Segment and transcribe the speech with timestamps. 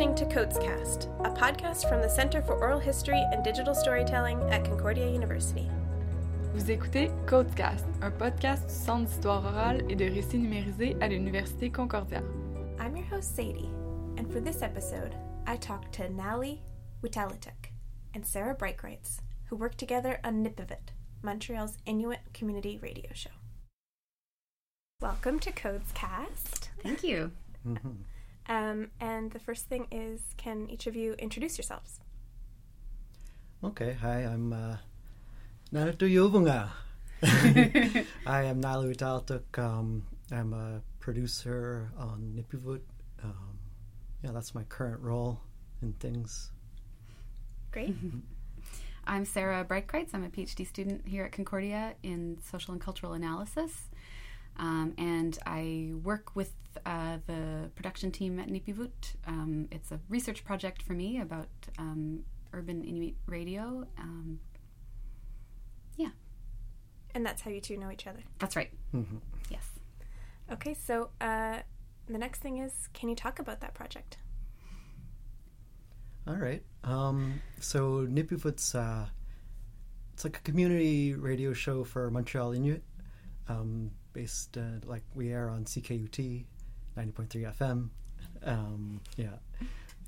[0.00, 4.64] listening to COHDScast, a podcast from the Center for Oral History and Digital Storytelling at
[4.64, 5.68] Concordia University.
[6.54, 11.70] Vous écoutez COHDScast, un podcast du Centre d'histoire orale et de récits numérisés à l'Université
[11.70, 12.22] Concordia.
[12.78, 13.68] I'm your host, Sadie,
[14.16, 15.14] and for this episode,
[15.46, 16.62] I talked to Nally
[17.02, 17.68] Weetaluktuk
[18.14, 19.18] and Sara Breitkreutz,
[19.50, 23.36] who work together on Nipivut, Montreal's Inuit community radio show.
[25.02, 26.68] Welcome to COHDScast.
[26.82, 27.32] Thank you.
[27.68, 27.90] Mm-hmm.
[28.50, 32.00] Um, and the first thing is, can each of you introduce yourselves?
[33.62, 34.76] Okay, hi, I'm uh,
[35.72, 36.68] Narito Yovunga.
[38.26, 39.56] I am Nally Weetaluktuk.
[39.56, 42.80] Um, I'm a producer on Nipivut.
[43.22, 43.58] Um,
[44.24, 45.40] yeah, that's my current role
[45.80, 46.50] in things.
[47.70, 47.94] Great.
[49.06, 50.08] I'm Sara Breitkreutz.
[50.12, 53.90] I'm a PhD student here at Concordia in social and cultural analysis.
[54.60, 56.52] Um, and I work with
[56.86, 59.14] uh, the production team at Nipivut.
[59.26, 63.86] Um, it's a research project for me about um, urban Inuit radio.
[63.98, 64.38] Um,
[65.96, 66.10] yeah,
[67.14, 68.20] And that's how you two know each other.
[68.38, 68.70] that's right.
[68.94, 69.20] Mhm.
[69.50, 69.66] Yes.
[70.52, 71.60] Okay, so uh,
[72.06, 74.18] the next thing is, can you talk about that project?
[76.26, 76.62] All right.
[76.84, 79.06] Um, so Nipivut's uh,
[80.12, 82.82] it's like a community radio show for Montreal Inuit,
[83.48, 86.44] um, based uh, like we air on CKUT,
[86.96, 87.90] ninety point three FM.
[88.44, 89.36] Um, yeah,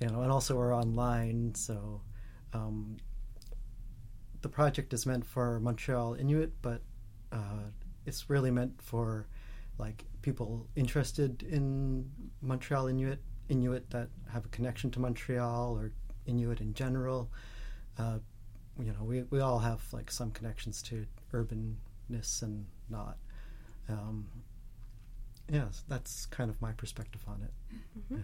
[0.01, 1.55] you know, and also we're online.
[1.55, 2.01] So
[2.53, 2.97] um,
[4.41, 6.83] the project is meant for Montreal Inuit, but
[7.31, 7.71] uh,
[8.07, 9.27] it's really meant for
[9.79, 15.93] like people interested in Montreal Inuit, Inuit that have a connection to Montreal or
[16.27, 17.31] Inuit in general.
[17.99, 18.19] Uh,
[18.79, 23.17] you know, we, we all have like some connections to urbanness and not.
[23.89, 24.27] Um,
[25.51, 27.53] yes, that's kind of my perspective on it.
[28.11, 28.19] Yeah.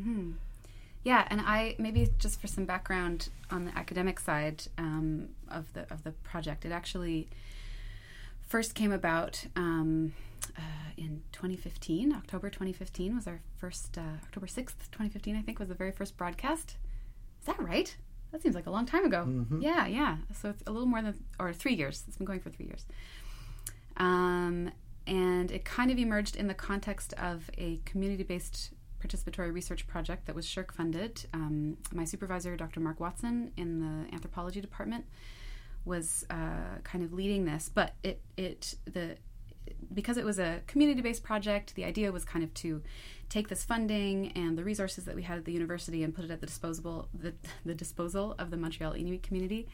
[0.00, 0.32] hmm
[1.04, 5.82] Yeah, and I maybe just for some background on the academic side um, of the
[5.92, 7.28] of the project, it actually
[8.40, 10.12] first came about um,
[10.58, 10.60] uh,
[10.96, 12.12] in 2015.
[12.12, 13.96] October 2015 was our first.
[13.96, 16.76] Uh, October 6th, 2015, I think, was the very first broadcast.
[17.40, 17.96] Is that right?
[18.30, 19.24] That seems like a long time ago.
[19.26, 19.62] Mhm.
[19.62, 20.16] Yeah, yeah.
[20.40, 22.04] So it's a little more than or three years.
[22.08, 22.86] It's been going for three years.
[23.96, 24.70] Um,
[25.06, 28.70] and it kind of emerged in the context of a community-based
[29.02, 31.26] participatory research project that was SSHRC funded.
[31.34, 32.80] Um, my supervisor, Dr.
[32.80, 35.04] Mark Watson, in the anthropology department,
[35.84, 37.68] was uh, kind of leading this.
[37.72, 39.16] But it it the
[39.92, 42.82] because it was a community-based project, the idea was kind of to
[43.28, 46.30] take this funding and the resources that we had at the university and put it
[46.30, 49.68] at the disposable the, the disposal of the Montreal Inuit community,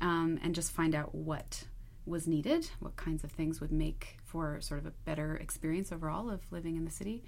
[0.00, 1.64] um, and just find out what
[2.10, 6.28] was needed, what kinds of things would make for sort of a better experience overall
[6.28, 7.22] of living in the city.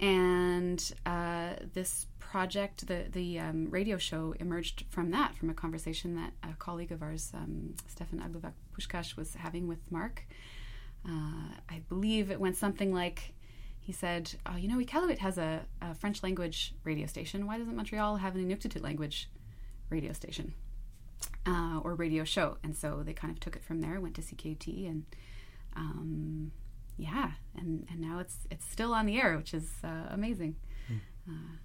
[0.00, 6.16] And uh, this project, the the um, radio show, emerged from that, from a conversation
[6.16, 10.26] that a colleague of ours, um, Stefan Agluvak Puskas, was having with Mark.
[11.08, 13.34] Uh, I believe it went something like,
[13.80, 17.46] he said, oh, "You know, Iqaluit has a, a French language radio station.
[17.46, 19.28] Why doesn't Montreal have an Inuktitut language
[19.90, 20.54] radio station
[21.46, 24.22] uh, or radio show?" And so they kind of took it from there, went to
[24.22, 25.04] CKUT, and
[25.76, 26.52] um,
[26.96, 30.56] yeah, and and now it's it's still on the air, which is uh, amazing.
[31.28, 31.56] Uh,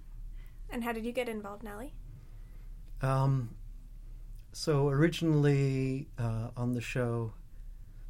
[0.70, 1.92] And how did you get involved, Nally?
[3.00, 3.56] Um,
[4.52, 7.32] so originally uh, on the show,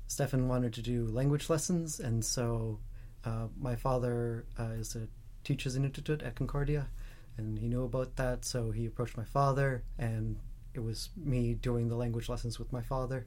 [0.09, 2.81] Stefan wanted to do language lessons, and so
[3.25, 5.09] uh, my father uh, is a
[5.45, 6.89] teaches in Inuktitut at Concordia,
[7.37, 10.39] and he knew about that, so he approached my father, and
[10.79, 13.27] it was me doing the language lessons with my father,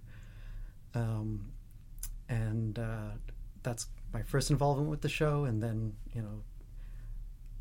[0.95, 1.51] um,
[2.29, 3.11] and uh,
[3.61, 6.41] that's my first involvement with the show, and then you know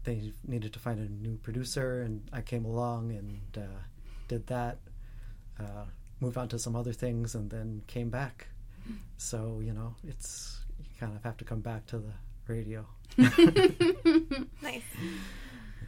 [0.05, 3.81] they needed to find a new producer, and I came along and uh,
[4.29, 4.79] did that.
[5.59, 5.85] Uh,
[6.21, 8.47] moved on to some other things, and then came back.
[9.17, 12.13] So you know, it's you kind of have to come back to the
[12.47, 12.87] radio.
[14.63, 14.83] Nice.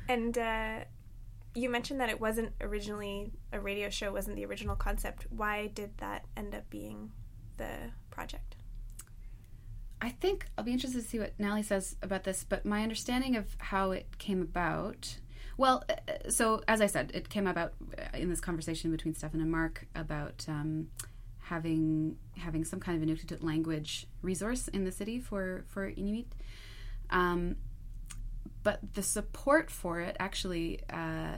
[0.08, 0.80] And uh,
[1.54, 5.26] you mentioned that it wasn't originally a radio show, wasn't the original concept.
[5.30, 7.10] Why did that end up being
[7.56, 8.56] the project?
[10.00, 13.36] I think I'll be interested to see what Nally says about this, but my understanding
[13.36, 15.18] of how it came about.
[15.56, 19.40] Well, uh, so as I said, it came about uh, in this conversation between Stefan
[19.40, 20.88] and Mark about um,
[21.38, 26.32] having having some kind of Inuktitut language resource in the city for for Inuit.
[27.10, 27.56] Um,
[28.62, 31.36] but the support for it actually uh,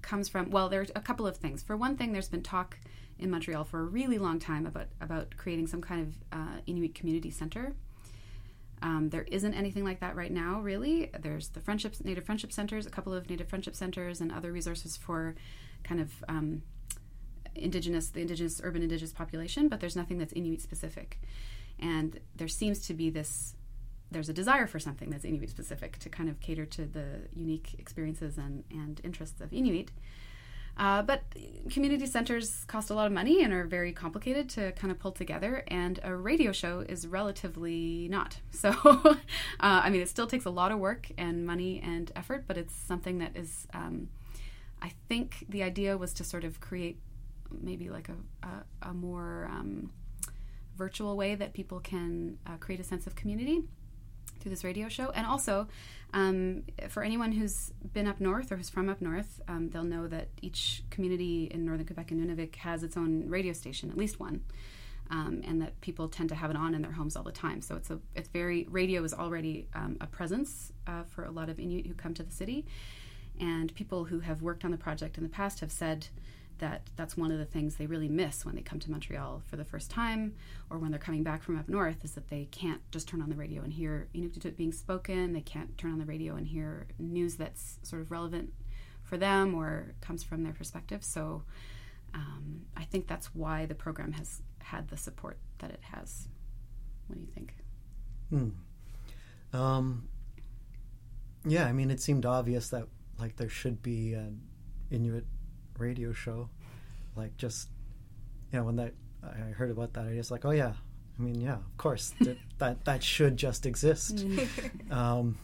[0.00, 1.62] comes from well, there's a couple of things.
[1.62, 2.78] For one thing, there's been talk
[3.18, 6.94] in Montreal for a really long time about about creating some kind of uh, Inuit
[6.94, 7.74] community center.
[8.82, 11.10] Um, there isn't anything like that right now, really.
[11.18, 14.96] There's the friendships, Native Friendship Centers, a couple of Native Friendship Centers, and other resources
[14.96, 15.36] for
[15.84, 16.62] kind of um,
[17.54, 21.20] indigenous, the indigenous, urban indigenous population, but there's nothing that's Inuit specific.
[21.78, 23.54] And there seems to be this,
[24.12, 27.74] there's a desire for something that's Inuit specific to kind of cater to the unique
[27.78, 29.90] experiences and, and interests of Inuit.
[30.76, 31.22] Uh, but
[31.70, 35.12] community centers cost a lot of money and are very complicated to kind of pull
[35.12, 38.38] together, and a radio show is relatively not.
[38.52, 39.10] So, uh,
[39.60, 42.74] I mean, it still takes a lot of work and money and effort, but it's
[42.74, 44.08] something that is, um,
[44.80, 47.00] I think the idea was to sort of create
[47.50, 49.90] maybe like a, a, a more um,
[50.76, 53.64] virtual way that people can uh, create a sense of community
[54.42, 55.10] through this radio show.
[55.10, 55.68] And also,
[56.12, 60.06] um, for anyone who's been up north or who's from up north, um, they'll know
[60.08, 64.20] that each community in northern Quebec and Nunavik has its own radio station, at least
[64.20, 64.42] one.
[65.10, 67.60] Um, and that people tend to have it on in their homes all the time.
[67.60, 71.50] So it's a it's very radio is already um, a presence uh, for a lot
[71.50, 72.64] of Inuit who come to the city,
[73.38, 76.06] and people who have worked on the project in the past have said
[76.62, 79.56] that that's one of the things they really miss when they come to Montreal for
[79.56, 80.32] the first time
[80.70, 83.28] or when they're coming back from up north is that they can't just turn on
[83.28, 85.32] the radio and hear Inuktitut being spoken.
[85.32, 88.52] They can't turn on the radio and hear news that's sort of relevant
[89.02, 91.02] for them or comes from their perspective.
[91.02, 91.42] So
[92.14, 96.28] um, I think that's why the program has had the support that it has.
[97.08, 97.56] What do you think?
[98.30, 98.50] Hmm.
[99.52, 100.08] Um,
[101.44, 102.86] yeah, I mean, it seemed obvious that
[103.18, 104.42] like there should be an
[104.92, 105.26] Inuit
[105.78, 106.48] radio show.
[107.16, 107.68] Like just
[108.52, 110.72] you know when that I heard about that, I just like, oh yeah.
[111.18, 114.24] I mean, yeah, of course that that, that should just exist.
[114.90, 115.38] um,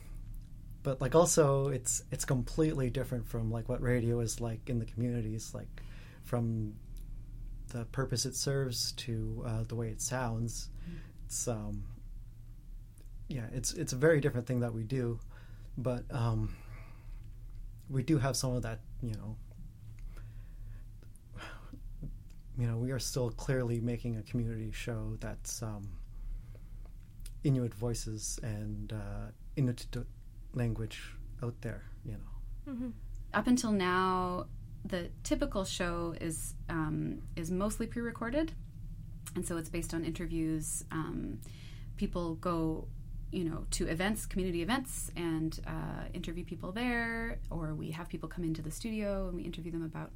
[0.83, 4.87] but like also, it's it's completely different from like what radio is like in the
[4.87, 5.69] communities, like
[6.25, 6.75] from
[7.69, 10.71] the purpose it serves to uh, the way it sounds.
[11.27, 11.85] It's um,
[13.29, 15.21] yeah, it's it's a very different thing that we do,
[15.77, 16.57] but um,
[17.91, 19.37] we do have some of that, you know,
[22.59, 25.89] you know, we are still clearly making a community show that's um,
[27.45, 29.87] Inuit voices and uh, Inuit
[30.55, 32.73] language out there, you know.
[32.73, 32.89] Mm-hmm.
[33.33, 34.47] Up until now,
[34.85, 38.53] the typical show is um, is mostly pre-recorded,
[39.37, 40.85] and so it's based on interviews.
[40.91, 41.39] Um,
[41.97, 42.89] people go,
[43.31, 48.29] you know, to events, community events, and uh, interview people there, or we have people
[48.29, 50.11] come into the studio and we interview them about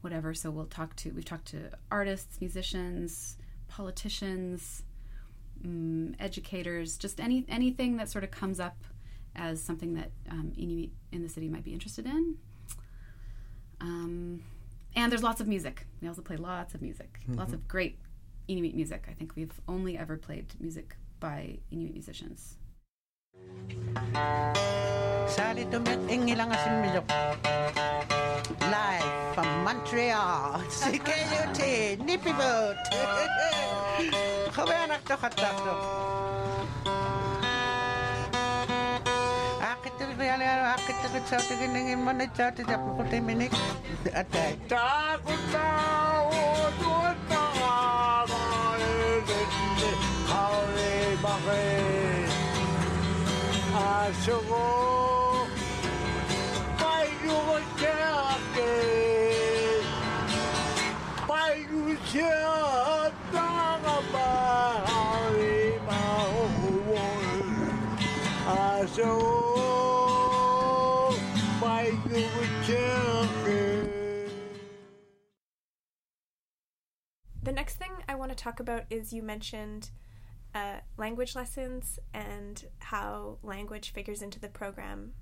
[0.00, 0.34] whatever.
[0.34, 3.36] So we'll talk to we've talked to artists, musicians,
[3.68, 4.82] politicians,
[5.64, 8.84] um, educators, just any anything that sort of comes up
[9.36, 12.36] as something that um, Inuit in the city might be interested in.
[13.80, 14.42] Um,
[14.96, 15.86] and there's lots of music.
[16.02, 17.38] We also play lots of music, mm-hmm.
[17.38, 17.98] lots of great
[18.48, 19.06] Inuit music.
[19.08, 22.56] I think we've only ever played music by Inuit musicians.
[28.58, 31.60] Live from Montreal, CKUT,
[32.02, 32.76] Nipivut.
[34.50, 35.18] Gewoon achter.
[39.62, 43.54] Akit to really akit to sa tingin ng mo na chat sa ko te minik.
[44.10, 44.58] Atay.
[44.66, 45.66] Takot na
[46.26, 46.66] o
[47.30, 47.44] ta
[50.26, 52.30] Howdy, bakit?
[69.00, 69.40] Asugo.
[77.42, 79.90] The next thing I want to talk about is you mentioned
[80.54, 85.12] uh, language lessons and how language figures into the program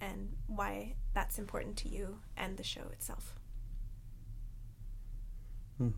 [0.00, 3.34] and why that's important to you and the show itself.
[5.78, 5.90] Hmm.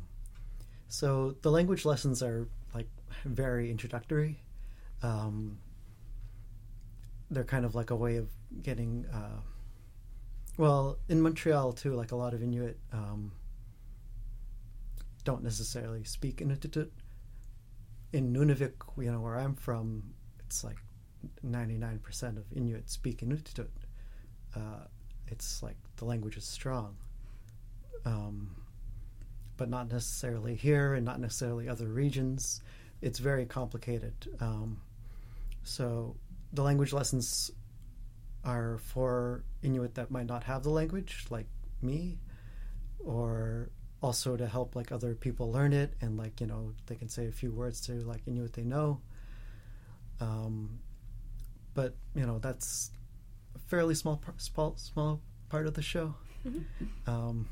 [0.86, 2.88] So the language lessons are like
[3.24, 4.42] very introductory.
[5.02, 5.58] Um,
[7.30, 8.28] they're kind of like a way of
[8.62, 9.06] getting.
[9.12, 9.40] Uh,
[10.56, 13.32] well, in Montreal too, like a lot of Inuit um,
[15.24, 16.90] don't necessarily speak Inuktitut.
[18.12, 20.02] In Nunavik, you know, where I'm from,
[20.40, 20.78] it's like
[21.44, 23.68] 99% of Inuit speak Inuktitut.
[24.56, 24.86] Uh,
[25.26, 26.96] it's like the language is strong.
[28.04, 28.56] Um,
[29.58, 32.62] but not necessarily here and not necessarily other regions.
[33.02, 34.14] It's very complicated.
[34.40, 34.80] Um,
[35.62, 36.16] so
[36.52, 37.50] the language lessons
[38.44, 41.46] are for Inuit that might not have the language, like
[41.82, 42.18] me,
[42.98, 47.08] or also to help like other people learn it and like you know they can
[47.08, 49.00] say a few words to like Inuit they know.
[50.20, 50.78] Um,
[51.74, 52.90] but you know that's
[53.54, 56.14] a fairly small par- small small part of the show.
[57.06, 57.48] Um,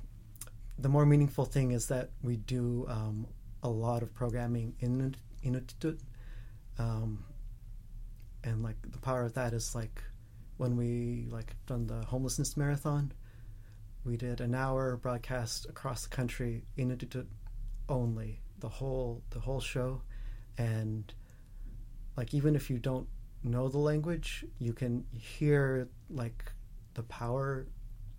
[0.79, 3.27] the more meaningful thing is that we do um,
[3.63, 5.99] a lot of programming in Inuktitut.
[6.79, 7.25] Um,
[8.47, 10.03] and like the power of that is like
[10.57, 13.13] when we like done the homelessness marathon,
[14.05, 17.27] we did an hour broadcast across the country in Inuktitut
[17.89, 20.01] only the whole the whole show,
[20.57, 21.13] and
[22.17, 23.09] like even if you don't
[23.43, 26.45] know the language, you can hear like
[26.95, 27.67] the power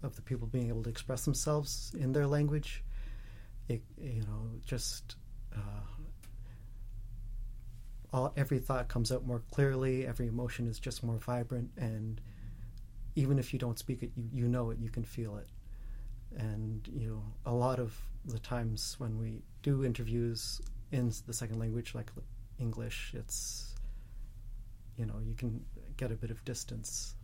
[0.03, 2.84] of the people being able to express themselves in their language.
[3.69, 5.15] It you know just.
[5.55, 5.96] Uh,
[8.17, 10.05] all, every thought comes out more clearly.
[10.05, 12.19] Every emotion is just more vibrant, and
[13.15, 14.79] even if you don't speak it, you, you know it.
[14.79, 15.47] You can feel it.
[16.36, 17.95] And you know, a lot of
[18.25, 20.59] the times when we do interviews
[20.91, 22.12] in the second language, like
[22.59, 23.75] English, it's
[24.97, 25.63] you know you can
[25.95, 27.15] get a bit of distance.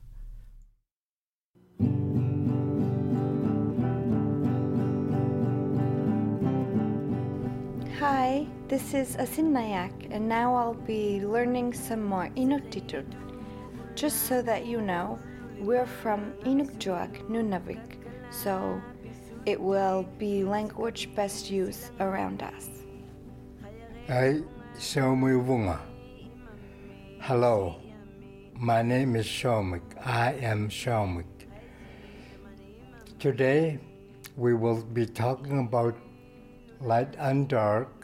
[7.99, 13.05] Hi, this is Asinnajaq, and now I'll be learning some more Inuktitut.
[13.93, 15.19] Just so that you know,
[15.59, 17.99] we're from Inukjuak, Nunavik,
[18.31, 18.81] so
[19.45, 22.67] it will be language best used around us.
[24.07, 24.41] Hi,
[24.79, 25.79] Shomivunga.
[27.21, 27.75] Hello,
[28.55, 29.83] my name is Saumik.
[30.03, 31.45] I am Saumik.
[33.19, 33.77] Today
[34.35, 35.95] we will be talking about
[36.81, 38.02] light and dark.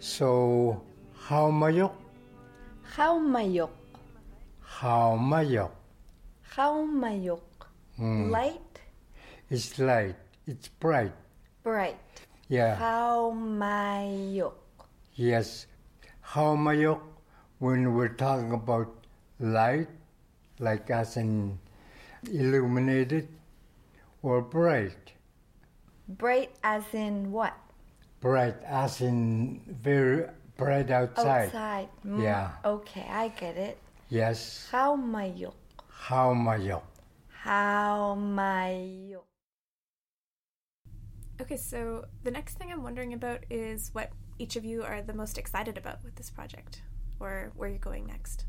[0.00, 0.80] So,
[1.26, 1.92] how mayok?
[2.82, 3.70] How mayok?
[4.62, 5.70] How mayok?
[6.42, 7.42] How mayok?
[7.96, 8.30] Hmm.
[8.30, 8.78] Light,
[9.50, 10.14] It's light.
[10.46, 11.12] It's bright.
[11.64, 11.98] bright.
[12.48, 12.76] Yeah.
[12.76, 14.54] How mayok?
[15.16, 15.66] Yes.
[16.22, 17.00] How mayok?
[17.58, 18.94] When we're talking about
[19.40, 19.88] light,
[20.60, 21.58] like as in
[22.30, 23.26] illuminated,
[24.22, 25.12] or bright.
[26.08, 27.54] Bright as in what?
[28.20, 31.46] Bright as in very bright outside.
[31.46, 31.88] Outside.
[32.04, 32.50] Mm, Yeah.
[32.64, 33.78] Okay, I get it.
[34.08, 34.68] Yes.
[34.72, 35.54] How mayok?
[35.88, 36.82] How mayok?
[37.28, 39.22] How mayok?
[41.40, 45.14] Okay, so the next thing I'm wondering about is what each of you are the
[45.14, 46.82] most excited about with this project,
[47.20, 48.44] or where you're going next.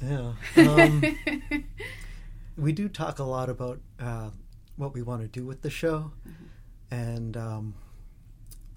[0.00, 0.32] Yeah.
[0.56, 1.02] Um,
[2.56, 4.30] we do talk a lot about uh,
[4.76, 6.12] what we want to do with the show.
[6.90, 7.74] And, um,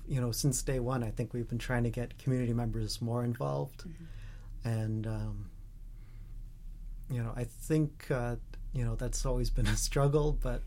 [0.07, 3.23] you know, since day one, I think we've been trying to get community members more
[3.23, 3.83] involved.
[4.63, 5.49] And, um,
[7.09, 8.35] you know, I think, uh,
[8.73, 10.61] you know, that's always been a struggle, but,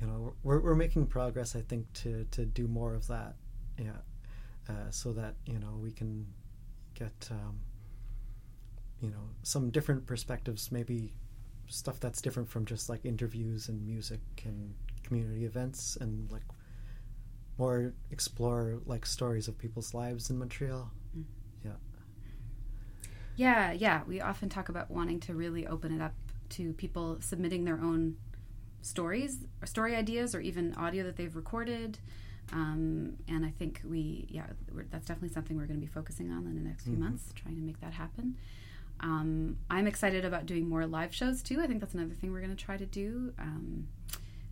[0.00, 3.34] you know, we're, we're making progress, I think, to, to do more of that.
[3.78, 3.90] Yeah.
[4.68, 6.26] Uh, so that, you know, we can
[6.94, 7.28] get.
[7.30, 7.60] Um,
[9.00, 11.12] you know some different perspectives maybe
[11.68, 16.42] stuff that's different from just like interviews and music and community events and like
[17.58, 20.90] more explore like stories of people's lives in montreal
[21.64, 21.72] yeah
[23.36, 24.02] Yeah, yeah.
[24.06, 26.14] We often talk about wanting to really open it up
[26.50, 28.16] to people submitting their own
[28.82, 31.98] stories or story ideas or even audio that they've recorded.
[32.52, 36.30] Um, and I think we, yeah, we're, that's definitely something we're going to be focusing
[36.32, 38.36] on in the next few months, trying to make that happen.
[39.00, 41.60] Um, I'm excited about doing more live shows too.
[41.60, 43.32] I think that's another thing we're going to try to do.
[43.38, 43.88] Um,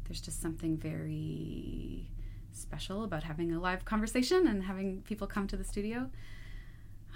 [0.04, 2.08] there's just something very
[2.52, 6.10] special about having a live conversation and having people come to the studio.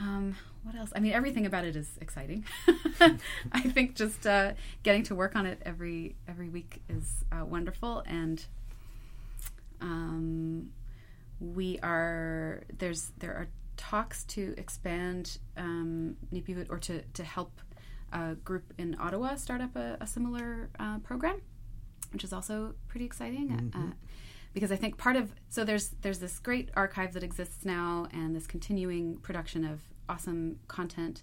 [0.00, 0.92] Um, what else?
[0.96, 2.44] I mean, everything about it is exciting.
[3.52, 8.02] I think just uh, getting to work on it every every week is uh, wonderful,
[8.06, 8.44] and
[9.80, 10.70] um,
[11.38, 13.48] we are there's there are
[13.80, 17.60] talks to expand um, Nipivut or to to help
[18.12, 21.40] a group in Ottawa start up a, a similar uh, program,
[22.12, 23.72] which is also pretty exciting.
[23.74, 23.94] Uh,
[24.52, 28.36] because I think part of so there's there's this great archive that exists now and
[28.36, 31.22] this continuing production of awesome content.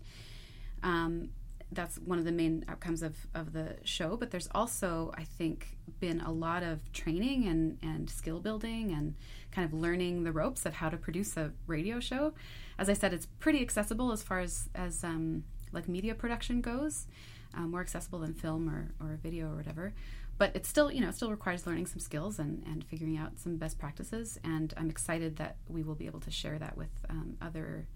[0.82, 1.30] Um,
[1.72, 4.16] that's one of the main outcomes of, of the show.
[4.16, 9.16] But there's also, I think, been a lot of training and, and skill building and
[9.52, 12.34] kind of learning the ropes of how to produce a radio show.
[12.78, 17.08] As I said, it's pretty accessible as far as, as um, like media production goes,
[17.54, 19.94] um, more accessible than film or, or video or whatever.
[20.38, 23.58] But it still, you know, still requires learning some skills and, and figuring out some
[23.58, 24.40] best practices.
[24.44, 27.88] And I'm excited that we will be able to share that with um, other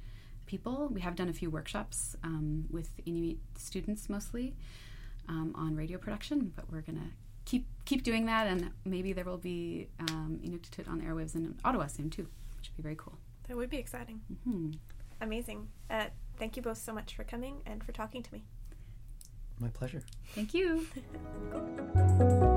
[0.52, 0.90] people.
[0.92, 4.54] We have done a few workshops um, with Inuit students mostly
[5.30, 7.12] um, on radio production, but we're gonna
[7.46, 11.56] keep keep doing that, and maybe there will be um, Inuktitut on the airwaves in
[11.64, 12.28] Ottawa soon too,
[12.58, 13.18] which would be very cool.
[13.48, 14.20] It would be exciting.
[14.44, 14.72] hmm
[15.22, 15.68] Amazing.
[15.90, 18.44] Uh, thank you both so much for coming and for talking to me.
[19.60, 20.02] My pleasure.
[20.36, 20.88] Thank you.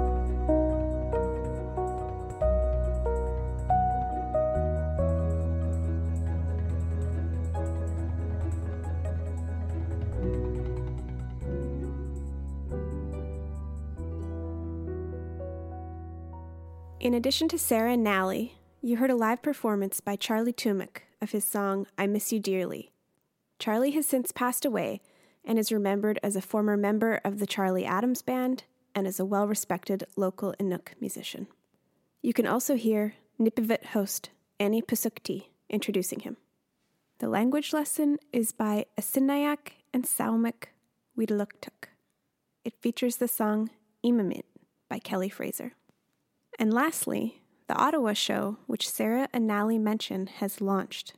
[17.04, 21.32] In addition to Sara and Nally, you heard a live performance by Charlie Tumic of
[21.32, 22.92] his song I Miss You Dearly.
[23.58, 25.02] Charlie has since passed away
[25.44, 29.26] and is remembered as a former member of the Charlie Adams Band and as a
[29.26, 31.46] well respected local Inuk musician.
[32.22, 36.38] You can also hear Nipivut host Annie Pisuktie introducing him.
[37.18, 40.68] The language lesson is by Asinnajaq and Saumik
[41.18, 41.90] Weetaluktuk.
[42.64, 43.68] It features the song
[44.02, 44.44] Immamit
[44.88, 45.74] by Kelly Fraser.
[46.58, 51.14] And lastly, the Ottawa show, which Sara and Nally mentioned, has launched.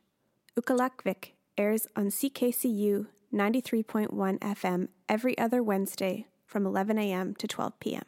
[0.59, 7.35] Uqallagvik airs on CKCU 93.1 FM every other Wednesday from 11 a.m.
[7.35, 8.05] to 12 p.m.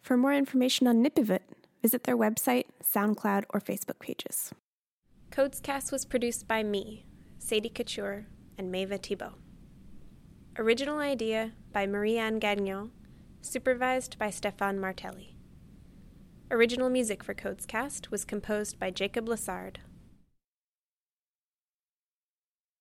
[0.00, 1.40] For more information on Nipivut,
[1.82, 4.52] visit their website, SoundCloud, or Facebook pages.
[5.30, 7.04] COHDScast was produced by me,
[7.38, 8.26] Sadie Couture,
[8.56, 9.34] and Meva Thibault.
[10.58, 12.90] Original idea by Marie-Anne Gagnon,
[13.40, 15.36] supervised by Stefan Martelli.
[16.52, 19.76] Original music for COHDScast was composed by Jacob Lassard